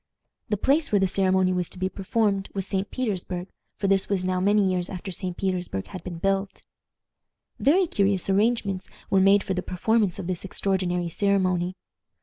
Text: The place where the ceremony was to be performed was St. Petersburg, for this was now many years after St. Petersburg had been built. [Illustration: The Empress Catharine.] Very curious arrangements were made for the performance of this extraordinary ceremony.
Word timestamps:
The 0.49 0.57
place 0.57 0.91
where 0.91 0.99
the 0.99 1.05
ceremony 1.05 1.53
was 1.53 1.69
to 1.69 1.77
be 1.77 1.87
performed 1.87 2.49
was 2.55 2.65
St. 2.65 2.89
Petersburg, 2.89 3.49
for 3.77 3.87
this 3.87 4.09
was 4.09 4.25
now 4.25 4.39
many 4.39 4.67
years 4.67 4.89
after 4.89 5.11
St. 5.11 5.37
Petersburg 5.37 5.85
had 5.85 6.03
been 6.03 6.17
built. 6.17 6.63
[Illustration: 7.59 7.59
The 7.59 7.69
Empress 7.69 7.73
Catharine.] 7.75 7.75
Very 7.75 7.87
curious 7.87 8.29
arrangements 8.31 8.89
were 9.11 9.21
made 9.21 9.43
for 9.43 9.53
the 9.53 9.61
performance 9.61 10.17
of 10.17 10.25
this 10.25 10.43
extraordinary 10.43 11.07
ceremony. 11.07 11.75